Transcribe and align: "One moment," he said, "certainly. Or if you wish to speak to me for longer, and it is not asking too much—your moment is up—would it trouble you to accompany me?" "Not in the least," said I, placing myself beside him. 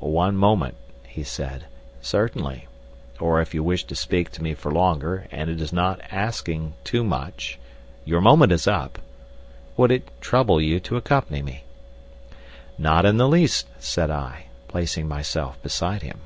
"One 0.00 0.36
moment," 0.36 0.74
he 1.06 1.22
said, 1.22 1.66
"certainly. 2.00 2.66
Or 3.20 3.40
if 3.40 3.54
you 3.54 3.62
wish 3.62 3.84
to 3.84 3.94
speak 3.94 4.32
to 4.32 4.42
me 4.42 4.52
for 4.52 4.72
longer, 4.72 5.28
and 5.30 5.48
it 5.48 5.60
is 5.60 5.72
not 5.72 6.00
asking 6.10 6.74
too 6.82 7.04
much—your 7.04 8.20
moment 8.20 8.50
is 8.50 8.66
up—would 8.66 9.92
it 9.92 10.20
trouble 10.20 10.60
you 10.60 10.80
to 10.80 10.96
accompany 10.96 11.42
me?" 11.42 11.62
"Not 12.76 13.06
in 13.06 13.18
the 13.18 13.28
least," 13.28 13.68
said 13.78 14.10
I, 14.10 14.46
placing 14.66 15.06
myself 15.06 15.62
beside 15.62 16.02
him. 16.02 16.22